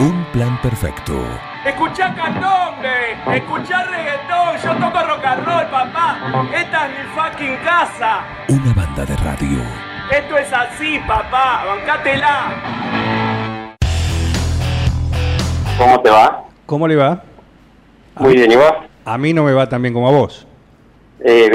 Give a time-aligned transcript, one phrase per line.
[0.00, 1.12] Un plan perfecto.
[1.62, 6.48] Escuchá candombe, escuchá reggaetón, yo toco rock and roll, papá.
[6.56, 8.22] Esta es mi fucking casa.
[8.48, 9.58] Una banda de radio.
[10.10, 13.74] Esto es así, papá, bancátela.
[15.76, 16.44] ¿Cómo te va?
[16.64, 17.22] ¿Cómo le va?
[18.20, 18.72] Muy bien, ¿y vos?
[19.04, 20.46] A mí no me va tan bien como a vos.
[21.22, 21.50] Eh,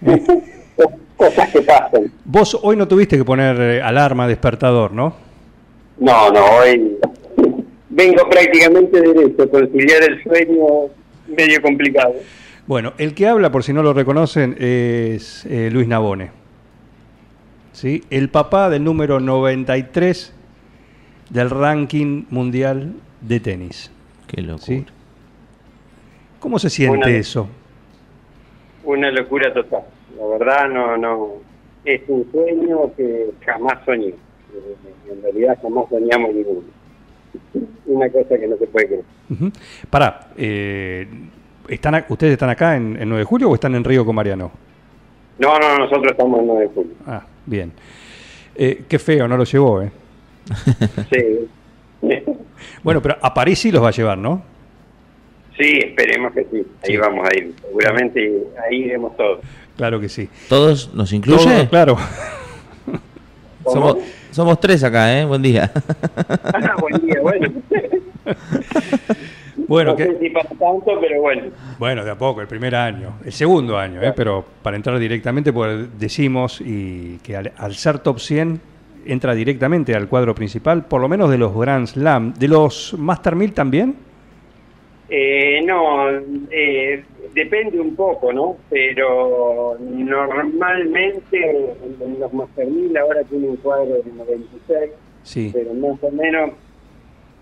[0.00, 0.42] viste.
[1.18, 2.10] Cosas que pasan.
[2.24, 5.12] Vos hoy no tuviste que poner eh, alarma, despertador, ¿no?
[5.98, 6.91] No, no, hoy
[7.92, 9.48] vengo prácticamente derecho.
[9.50, 10.64] Conciliar el sueño
[11.28, 12.14] medio complicado.
[12.66, 16.30] Bueno, el que habla, por si no lo reconocen, es eh, Luis Nabone.
[17.72, 18.04] ¿Sí?
[18.10, 20.32] El papá del número 93
[21.30, 23.90] del ranking mundial de tenis.
[24.26, 24.62] Qué locura.
[24.64, 24.84] ¿Sí?
[26.38, 27.48] ¿Cómo se siente Una- eso?
[28.84, 29.82] Una locura total.
[30.18, 31.28] La verdad, no, no.
[31.84, 34.14] Es un sueño que jamás soñé.
[35.10, 36.62] En realidad, jamás soñamos ninguno.
[37.92, 39.02] Una cosa que no se puede creer.
[39.30, 39.50] Ujú.
[39.90, 41.06] Pará, eh,
[41.68, 44.14] ¿están, a- ¿ustedes están acá en, en 9 de julio o están en Río con
[44.14, 44.50] Mariano?
[45.38, 46.92] No, no, nosotros estamos en 9 de julio.
[47.06, 47.72] Ah, bien.
[48.54, 49.90] Eh, qué feo, no lo llevó, ¿eh?
[51.10, 51.48] Sí.
[52.82, 54.42] Bueno, pero a París sí los va a llevar, ¿no?
[55.58, 56.56] Sí, esperemos que sí.
[56.82, 56.96] Ahí Sí.
[56.96, 57.54] vamos a ir.
[57.60, 59.40] Seguramente ahí iremos todos.
[59.76, 60.28] Claro que sí.
[60.48, 61.44] ¿Todos nos incluye?
[61.44, 61.96] Todo, claro.
[63.64, 63.96] Somos,
[64.32, 65.24] somos tres acá, ¿eh?
[65.24, 65.70] Buen día.
[66.54, 67.48] Ah, buen día, bueno.
[69.68, 71.44] Bueno, no sé que, si para tanto, pero bueno.
[71.78, 74.12] bueno, de a poco, el primer año, el segundo año, ¿eh?
[74.14, 78.60] pero para entrar directamente, pues decimos y que al, al ser top 100
[79.06, 83.34] entra directamente al cuadro principal, por lo menos de los Grand Slam, de los Master
[83.36, 83.96] 1000 también.
[85.14, 86.08] Eh, no,
[86.50, 88.56] eh, depende un poco, ¿no?
[88.70, 91.38] Pero normalmente
[92.00, 94.90] en los Master 1000 ahora tiene un cuadro de 96,
[95.22, 96.52] Sí, pero más o menos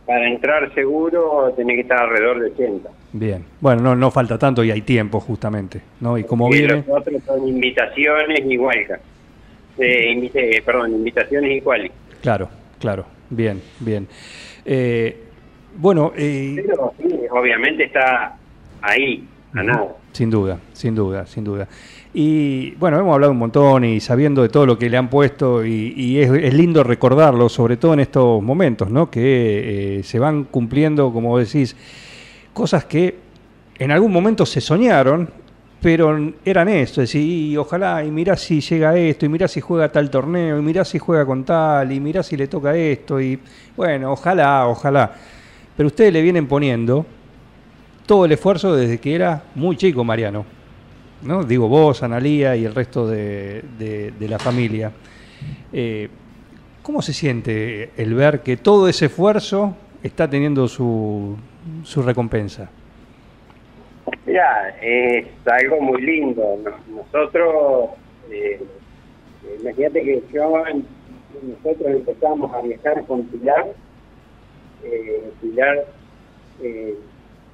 [0.05, 2.91] para entrar seguro tiene que estar alrededor de 80.
[3.13, 3.45] bien.
[3.61, 6.19] Bueno, no, no falta tanto y hay tiempo justamente, ¿no?
[6.19, 9.01] Y como viene, los otros son invitaciones y huelgas.
[9.79, 11.93] Eh, invite- eh, perdón, invitaciones y cuales.
[12.21, 12.49] claro,
[12.81, 14.09] claro, bien, bien.
[14.65, 15.17] Eh,
[15.77, 18.37] bueno, eh, Pero sí, obviamente está
[18.83, 19.89] ahí, a nada.
[20.13, 21.69] Sin duda, sin duda, sin duda.
[22.13, 25.65] Y bueno, hemos hablado un montón y sabiendo de todo lo que le han puesto
[25.65, 29.11] y, es lindo recordarlo, sobre todo en estos momentos, ¿no?
[29.11, 31.77] Que eh, se van cumpliendo, como decís,
[32.53, 33.17] cosas que
[33.79, 35.31] en algún momento se soñaron,
[35.81, 39.61] pero eran esto, es decir, y ojalá, y mirá si llega esto, y mirá si
[39.61, 43.21] juega tal torneo, y mirá si juega con tal, y mirá si le toca esto,
[43.21, 43.39] y
[43.77, 45.13] bueno, ojalá, ojalá.
[45.77, 47.07] Pero ustedes le vienen poniendo
[48.11, 50.45] todo el esfuerzo desde que era muy chico Mariano.
[51.23, 51.45] ¿no?
[51.45, 53.63] Digo vos, Analía y el resto de,
[54.19, 54.91] la familia.
[55.73, 56.09] Eh,
[56.83, 61.37] ¿Cómo se siente el ver que todo ese esfuerzo está teniendo su,
[61.85, 62.69] su recompensa?
[64.27, 66.59] Mira, es algo muy lindo.
[66.65, 67.91] Nos- Nosotros,
[68.29, 68.61] eh,
[69.61, 70.53] imagínate que yo,
[71.45, 73.67] nosotros empezamos a viajar con Pilar.
[74.83, 75.85] Eh, Pilar
[76.61, 76.97] eh,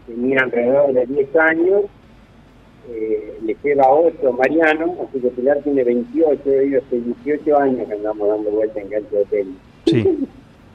[0.06, 1.82] tenía alrededor de 10 años,
[2.90, 7.94] eh, le lleva 8 Mariano, así que Pilar tiene 28, ellos hace 18 años que
[7.94, 9.56] andamos dando vuelta en cancha de tenis.
[9.86, 10.28] Sí,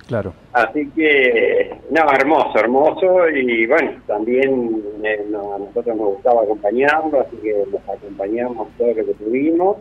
[0.08, 0.34] claro.
[0.54, 3.30] Así que, no, hermoso, hermoso.
[3.30, 8.90] Y bueno, también eh, no- a nosotros nos gustaba acompañarlo, así que los acompañamos todo
[8.90, 9.78] lo que tuvimos.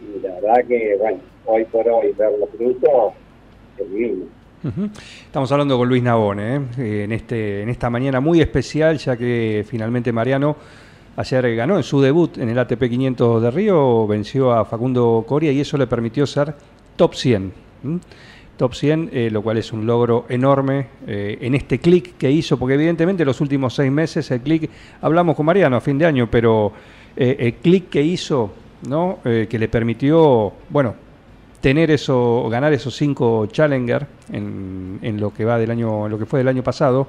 [0.00, 3.14] Y la verdad que, bueno, hoy por hoy ver los frutos
[3.78, 4.26] es divino.
[4.62, 6.60] Estamos hablando con Luis Nabone, ¿eh?
[6.78, 10.56] Eh, en, este, en esta mañana muy especial, ya que finalmente Mariano
[11.16, 15.52] ayer ganó en su debut en el ATP 500 de Río, venció a Facundo Coria
[15.52, 16.54] y eso le permitió ser
[16.96, 17.52] top 100.
[17.84, 18.00] ¿m?
[18.56, 22.74] Top 100, eh, lo cual es un logro enorme en este clic que hizo, porque
[22.74, 24.70] evidentemente los últimos seis meses el clic,
[25.02, 26.72] hablamos con Mariano a fin de año, pero
[27.14, 28.50] el clic que hizo,
[28.88, 29.18] ¿no?
[29.22, 31.05] Que le permitió, bueno,
[31.66, 36.16] tener eso, ganar esos cinco Challenger en, en lo que va del año, en lo
[36.16, 37.08] que fue del año pasado.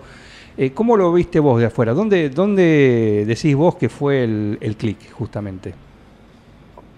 [0.58, 1.94] Eh, ¿Cómo lo viste vos de afuera?
[1.94, 5.76] ¿Dónde, dónde decís vos que fue el, el clic, justamente?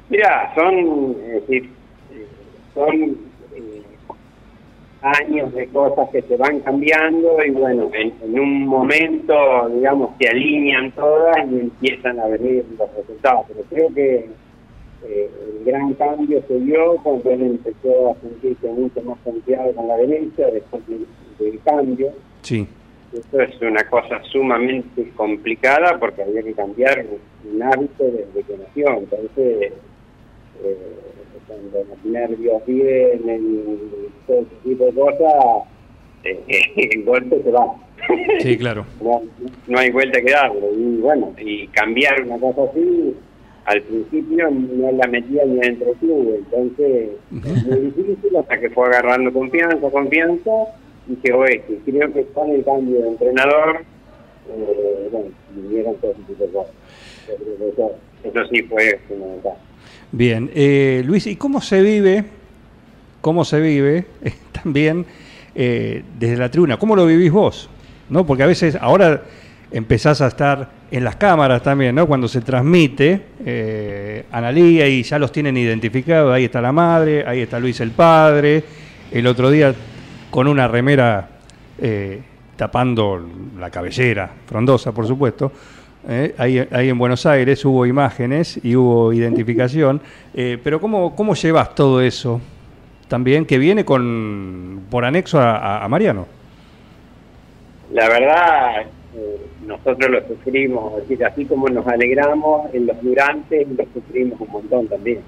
[0.07, 1.17] Mira, son,
[2.73, 2.95] son
[3.53, 3.81] eh,
[5.01, 9.35] años de cosas que se van cambiando y bueno, en, en un momento,
[9.75, 13.47] digamos, se alinean todas y empiezan a venir los resultados.
[13.49, 14.29] Pero creo que
[15.05, 19.87] eh, el gran cambio se dio cuando él empezó a sentirse mucho más confiado con
[19.87, 21.05] la derecha después del,
[21.39, 22.11] del cambio.
[22.41, 22.67] Sí,
[23.13, 27.05] Esto es una cosa sumamente complicada porque había que cambiar
[27.51, 28.97] un hábito desde que nació.
[28.97, 29.73] Entonces,
[30.63, 30.77] eh,
[31.47, 35.67] cuando los nervios vienen y todo ese tipo de cosas,
[36.23, 36.43] eh,
[36.91, 37.75] el golpe se va.
[38.39, 38.85] Sí, claro.
[39.01, 39.21] no,
[39.67, 40.71] no hay vuelta que darle.
[40.75, 43.15] Y bueno, y cambiar una cosa así,
[43.65, 48.87] al principio no la metía ni dentro club, entonces es muy difícil hasta que fue
[48.87, 50.51] agarrando confianza, confianza,
[51.07, 53.81] y que oye, que creo que con el cambio de entrenador,
[54.49, 56.73] eh, bueno, vinieron todos de cosas.
[58.23, 59.53] Eso sí fue fundamental.
[60.11, 62.25] Bien, eh, Luis, ¿y cómo se vive,
[63.21, 65.05] cómo se vive eh, también
[65.53, 66.77] eh, desde la tribuna?
[66.77, 67.69] ¿Cómo lo vivís vos?
[68.09, 68.25] ¿No?
[68.25, 69.23] Porque a veces ahora
[69.71, 72.07] empezás a estar en las cámaras también, ¿no?
[72.07, 77.41] Cuando se transmite, eh, Analía y ya los tienen identificados, ahí está la madre, ahí
[77.41, 78.63] está Luis el padre,
[79.11, 79.73] el otro día
[80.29, 81.29] con una remera
[81.79, 82.21] eh,
[82.55, 83.25] tapando
[83.57, 85.51] la cabellera, frondosa por supuesto,
[86.07, 90.01] eh, ahí, ahí en Buenos Aires hubo imágenes y hubo identificación,
[90.33, 92.39] eh, pero ¿cómo, ¿cómo llevas todo eso
[93.07, 96.25] también que viene con por anexo a, Mariano?
[97.91, 98.85] La verdad,
[99.15, 104.39] eh, nosotros lo sufrimos, es decir, así como nos alegramos en los durantes, lo sufrimos
[104.39, 105.19] un montón también.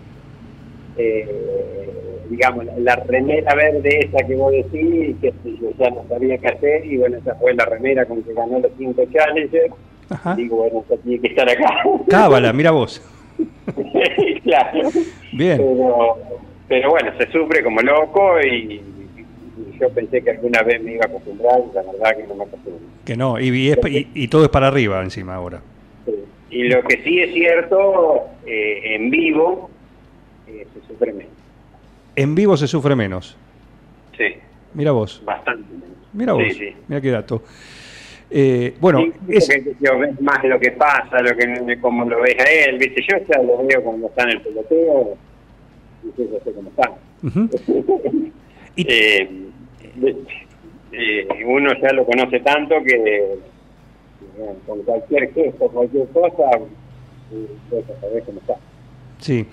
[0.98, 1.89] Eh,
[2.30, 6.48] digamos, la, la remera verde esa que vos decís, que yo ya no sabía qué
[6.48, 9.74] hacer, y bueno, esa fue la remera con que ganó los cinco Challengers.
[10.10, 10.36] Ajá.
[10.36, 11.83] Digo, bueno, esa tiene que estar acá.
[12.10, 13.01] Cábala, mira vos.
[14.44, 14.89] claro.
[15.33, 15.57] Bien.
[15.57, 16.18] Pero,
[16.68, 18.81] pero bueno, se sufre como loco y
[19.81, 22.44] yo pensé que alguna vez me iba a acostumbrar y la verdad que no me
[22.44, 22.86] acostumbré.
[23.06, 25.62] Que no, y, y es- y- y todo es para arriba encima ahora.
[26.06, 26.13] Sí.
[26.51, 29.69] Y lo que sí es cierto, eh, en vivo
[30.48, 31.33] eh, se sufre menos.
[32.16, 33.36] En vivo se sufre menos.
[34.18, 34.25] Sí,
[34.74, 35.22] Mira vos.
[35.25, 35.89] bastante menos.
[36.13, 36.44] Mira vos.
[36.50, 36.75] Sí, sí.
[36.88, 37.42] Mira qué dato.
[38.30, 42.22] Eh, bueno, Sí, es, porque yo ves más lo que pasa, lo que como lo
[42.22, 45.18] ves a él, viste, yo ya lo veo cuando está en el peloteo,
[46.04, 46.92] y yo sé cómo está.
[47.24, 47.50] Ujú.
[48.75, 49.30] Y- Eh,
[50.91, 53.39] eh, uno ya lo conoce tanto que
[54.65, 56.43] con cualquier gesto, cualquier cosa,
[57.31, 58.55] eh, sabés cómo está.
[59.19, 59.45] Sí,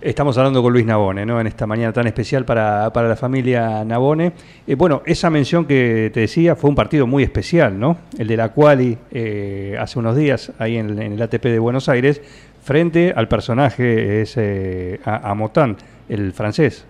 [0.00, 1.40] estamos hablando con Luis Nabone, ¿no?
[1.40, 4.32] En esta mañana tan especial para, para la familia Nabone.
[4.66, 7.98] Eh, bueno, esa mención que te decía fue un partido muy especial, ¿no?
[8.18, 11.88] El de la Quali eh, hace unos días, ahí en, en el ATP de Buenos
[11.88, 12.20] Aires,
[12.62, 15.76] frente al personaje ese, a, a Motán,
[16.08, 16.86] el francés,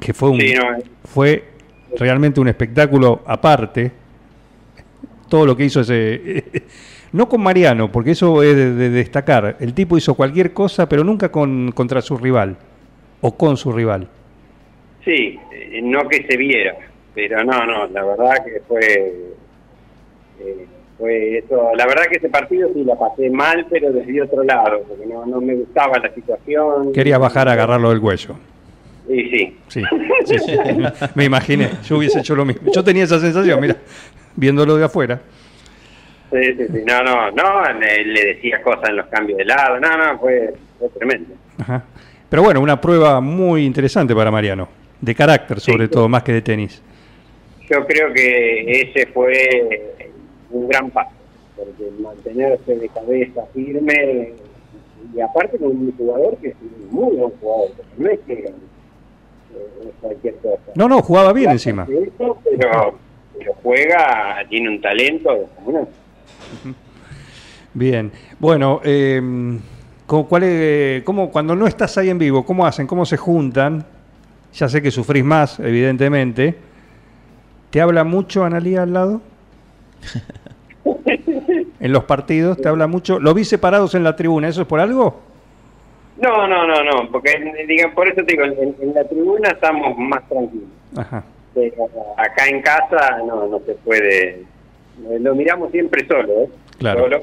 [0.00, 0.82] que fue un, Sí, no, eh.
[1.04, 1.53] fue
[1.98, 3.92] realmente un espectáculo aparte.
[5.28, 6.44] Todo lo que hizo ese.
[7.14, 9.56] No con Mariano, porque eso es de, de destacar.
[9.60, 12.56] El tipo hizo cualquier cosa, pero nunca con, contra su rival.
[13.20, 14.08] O con su rival.
[15.04, 16.74] Sí, eh, no que se viera,
[17.14, 18.80] pero no, no, la verdad que fue,
[20.40, 20.66] eh,
[20.98, 21.70] fue eso.
[21.76, 25.24] La verdad que ese partido sí la pasé mal, pero desde otro lado, porque no,
[25.24, 26.92] no me gustaba la situación.
[26.92, 28.34] Quería bajar a agarrarlo del cuello.
[29.08, 29.56] Y sí.
[29.68, 29.82] Sí,
[30.24, 30.52] sí, sí.
[31.14, 31.70] me imaginé.
[31.84, 32.70] Yo hubiese hecho lo mismo.
[32.72, 33.76] Yo tenía esa sensación, mira,
[34.34, 35.20] viéndolo de afuera.
[36.32, 36.82] Sí, sí, sí.
[36.86, 40.88] No, no, no, le, decía cosas en los cambios de lado, no, no, fue, fue
[40.90, 41.34] tremendo.
[41.58, 41.84] Ajá.
[42.28, 44.68] Pero bueno, una prueba muy interesante para Mariano.
[45.00, 45.92] De carácter, sobre Sí.
[45.92, 46.82] todo, más que de tenis.
[47.70, 49.92] Yo creo que ese fue
[50.50, 51.12] un gran paso,
[51.56, 54.32] porque mantenerse de cabeza firme,
[55.14, 58.52] y aparte con un jugador que es un muy buen jugador, no es que
[60.00, 60.58] cualquier cosa.
[60.74, 61.86] No, no, jugaba bien encima.
[61.88, 62.98] Eso, pero,
[63.38, 65.30] pero juega, tiene un talento.
[67.72, 69.20] Bien, bueno, eh,
[70.06, 72.86] ¿cómo, cuál es- cómo- cuando no estás ahí en vivo, ¿cómo hacen?
[72.86, 73.84] ¿Cómo se juntan?
[74.54, 76.54] Ya sé que sufrís más, evidentemente.
[77.70, 79.20] ¿Te habla mucho Analía al lado?
[81.80, 83.18] ¿En los partidos te habla mucho?
[83.18, 84.48] ¿Lo vi separados en la tribuna?
[84.48, 85.20] ¿Eso es por algo?
[86.16, 87.30] No, no, no, no, porque
[87.66, 90.68] digan, por eso te digo, en, en la tribuna estamos más tranquilos.
[90.96, 91.24] Ajá.
[91.54, 94.42] Pero acá en casa no, no se puede.
[95.20, 96.48] Lo miramos siempre solo, ¿eh?
[96.78, 97.00] Claro.
[97.00, 97.22] Solo,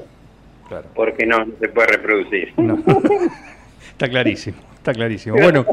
[0.68, 0.86] Claro.
[0.94, 2.52] porque no, no se puede reproducir.
[2.58, 2.78] No.
[3.90, 5.36] está clarísimo, está clarísimo.
[5.36, 5.66] Bueno,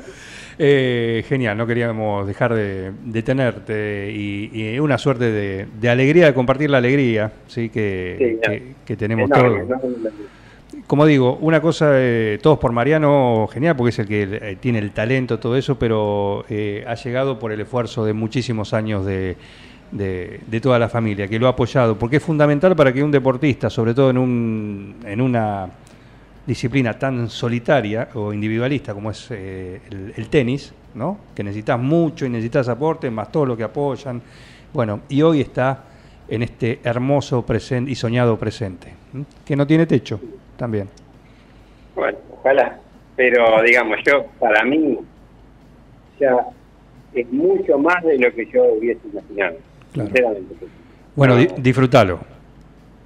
[0.58, 6.26] eh, genial, no queríamos dejar de, de tenerte y, y una suerte de, de alegría,
[6.26, 7.70] de compartir la alegría ¿sí?
[7.70, 9.82] que, Sí, que, que tenemos Enorme, todos.
[9.82, 10.10] enorme.
[10.90, 14.80] Como digo, una cosa, eh, todos por Mariano, genial, porque es el que eh, tiene
[14.80, 19.38] el talento, todo eso, pero eh, ha llegado por el esfuerzo de muchísimos años de,
[19.92, 23.70] de- toda la familia, que lo ha apoyado, porque es fundamental para que un deportista,
[23.70, 25.68] sobre todo en, un, en una
[26.48, 29.82] disciplina tan solitaria o individualista como es eh,
[30.16, 31.20] el, tenis, ¿no?
[31.36, 34.20] que necesitas mucho y necesitas aporte, más todo lo que apoyan.
[34.74, 35.84] Bueno, y hoy está
[36.28, 38.92] en este hermoso presente y soñado presente,
[39.46, 40.20] que no tiene techo
[40.60, 40.88] también.
[41.96, 42.78] Bueno, ojalá.
[43.16, 45.00] Pero digamos, yo, para mí,
[46.20, 46.36] ya
[47.14, 49.58] es mucho más de lo que yo hubiese imaginado.
[49.94, 50.10] Claro.
[50.10, 50.56] Sinceramente.
[51.16, 51.40] Bueno, No.
[51.40, 52.20] di- disfrútalo.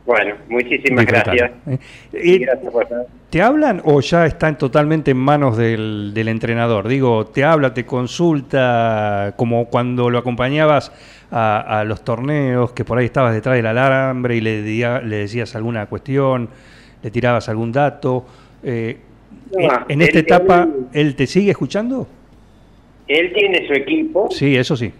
[0.06, 1.38] Bueno, muchísimas Disfrutalo.
[1.38, 1.80] gracias.
[2.14, 3.06] Eh, Y gracias por estar.
[3.30, 6.88] ¿Te hablan o ya están totalmente en manos del, del entrenador?
[6.90, 10.92] Digo, ¿te habla, te consulta como cuando lo acompañabas
[11.32, 15.56] a, a los torneos, que por ahí estabas detrás del alambre y le, le decías
[15.56, 16.50] alguna cuestión,
[17.04, 18.26] le tirabas algún dato?
[18.64, 18.98] Eh,
[19.52, 22.08] No, en, en esta etapa, él- ¿él te sigue escuchando?
[23.08, 24.92] Él tiene su equipo, Sí, eso sí.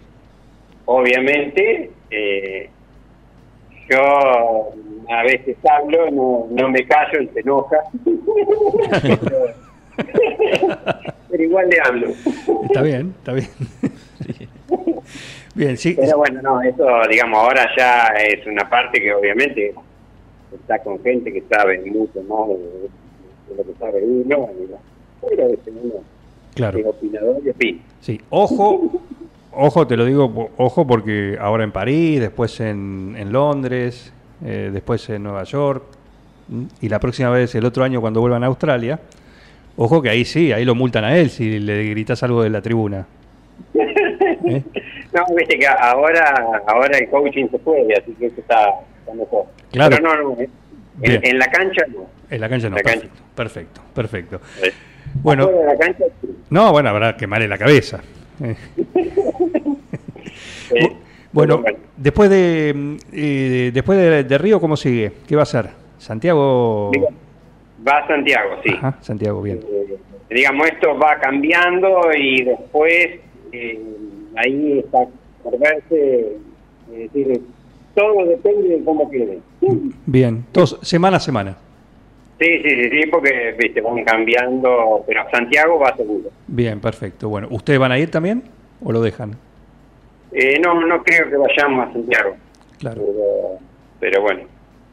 [0.84, 1.90] obviamente.
[2.10, 2.68] eh,
[3.90, 4.72] yo
[5.10, 7.76] a veces hablo, no, no me callo, él se enoja.
[11.30, 12.08] Pero igual le hablo.
[12.64, 13.48] Está bien, está bien.
[15.54, 15.94] Bien, sí.
[15.98, 19.72] Pero bueno, no, eso, digamos, ahora ya es una parte que obviamente
[20.56, 24.24] está con gente que sabe mucho más de, de lo que sabe uno.
[24.52, 24.78] y bueno,
[25.28, 25.94] Pero a veces uno
[26.54, 26.78] Claro.
[26.78, 27.80] es opinador y opina.
[28.00, 28.92] Sí, ojo,
[29.52, 34.12] ojo, te lo digo, ojo porque ahora en París, después en, en Londres,
[34.44, 35.82] eh, después en Nueva York,
[36.80, 39.00] y la próxima vez, el otro año cuando vuelvan a Australia,
[39.76, 42.60] ojo que ahí sí, ahí lo multan a él si le gritas algo de la
[42.62, 43.06] tribuna.
[43.74, 44.62] ¿Eh?
[45.12, 48.66] No, viste que ahora ahora el coaching se puede, así que eso está,
[49.72, 49.96] Claro.
[49.96, 50.48] Pero no, no, eh,
[51.02, 52.06] en, en la cancha no.
[52.30, 53.08] En la cancha no, La cancha.
[53.34, 54.80] perfecto, perfecto, perfecto.
[55.22, 56.28] Bueno, de la cancha sí.
[56.50, 58.00] no, bueno, habrá que quemarle la cabeza.
[60.74, 60.88] Eh.
[61.30, 61.62] Bueno,
[61.96, 65.12] después de eh, después de, de Río, ¿cómo sigue?
[65.26, 65.68] ¿Qué va a ser?
[65.98, 66.90] Santiago.
[67.86, 68.70] Va a Santiago, sí.
[68.76, 69.60] Ajá, Santiago, bien.
[69.70, 69.96] Eh,
[70.30, 73.20] digamos, esto va cambiando y después
[73.52, 73.80] eh,
[74.36, 74.98] ahí está
[75.42, 76.36] por verse,
[76.92, 77.40] es decir,
[77.94, 79.38] todo depende de cómo quede.
[80.06, 81.56] Bien, todos, semana a semana.
[82.38, 86.30] Sí, sí, sí, sí, porque viste, van cambiando, pero Santiago va seguro.
[86.48, 87.28] Bien, perfecto.
[87.28, 88.42] Bueno, ¿ustedes van a ir también
[88.82, 89.36] o lo dejan?
[90.32, 92.34] Eh, no, no creo que vayamos a Santiago,
[92.80, 93.02] Claro.
[93.06, 93.58] pero,
[94.00, 94.40] pero bueno,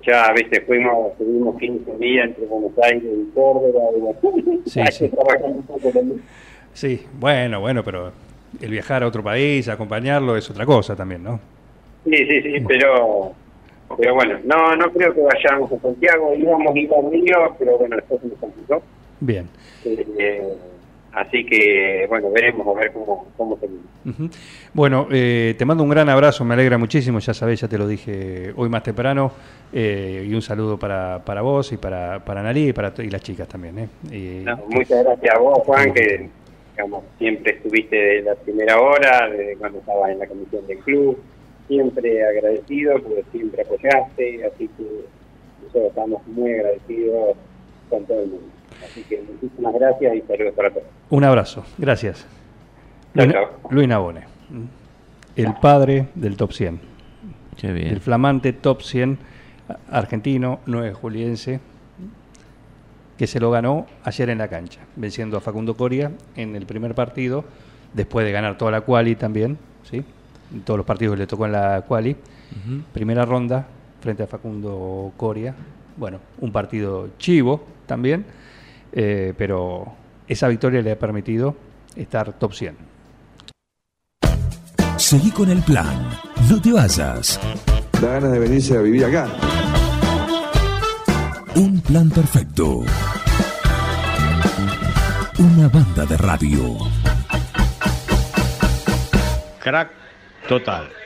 [0.06, 3.82] ya, viste, fuimos, tuvimos 15 días entre Buenos Aires y Córdoba.
[4.38, 5.12] y Sí, sí.
[6.74, 8.12] Sí, bueno, bueno, pero
[8.62, 11.40] el viajar a otro país, acompañarlo, es otra cosa también, ¿no?
[12.04, 13.34] Sí, sí, sí, pero,
[13.98, 17.78] pero bueno, no, no creo que vayamos a Santiago, íbamos a ir a Río, pero
[17.78, 18.82] bueno, después se nos complicó.
[19.20, 19.48] Bien.
[19.86, 20.42] Eh,
[21.14, 23.82] así que, bueno, veremos a ver cómo, cómo termina.
[24.74, 27.88] Bueno, eh, te mando un gran abrazo, me alegra muchísimo, ya sabés, ya te lo
[27.88, 29.32] dije hoy más temprano,
[29.72, 33.22] eh, y un saludo para, para vos y para, para Nalí y para y las
[33.22, 33.78] chicas también.
[33.78, 33.88] ¿eh?
[34.12, 36.30] Y- No, muchas gracias a vos, Juan, que
[36.76, 41.18] digamos, siempre estuviste de la primera hora, desde cuando estabas en la comisión del club,
[41.72, 44.84] siempre agradecido, porque siempre apoyaste, así que
[45.64, 47.38] nosotros estamos muy agradecidos
[47.90, 48.48] con todo el mundo.
[48.84, 50.84] Así que muchísimas gracias y saludos para todos.
[51.10, 52.28] Un abrazo, gracias.
[53.16, 53.50] Chao, Luis, chao.
[53.70, 54.22] Luis Nabone,
[55.38, 56.80] el padre del top 100.
[57.58, 58.02] Qué el bien.
[58.02, 59.18] flamante top 100
[59.90, 61.62] argentino, 9 juliense,
[63.18, 66.96] que se lo ganó ayer en la cancha, venciendo a Facundo Coria en el primer
[66.96, 67.46] partido,
[67.94, 70.04] después de ganar toda la quali también, ¿sí?
[70.66, 72.16] Todos los partidos que le tocó en la quali.
[72.94, 73.66] Primera ronda
[74.02, 75.56] frente a Facundo Coria.
[75.98, 78.26] Bueno, un partido chivo también,
[78.92, 79.94] eh, pero
[80.28, 81.56] esa victoria le ha permitido
[81.96, 82.76] estar top 100.
[84.98, 86.10] Seguí con el plan.
[86.50, 87.40] No te vayas.
[88.02, 89.28] Da ganas de venirse a vivir acá.
[91.56, 92.82] Un plan perfecto.
[95.38, 96.78] Una banda de radio.
[99.60, 100.01] Crack
[100.52, 101.01] total.